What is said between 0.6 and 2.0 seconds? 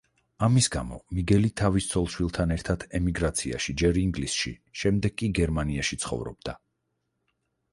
გამო, მიგელი თავის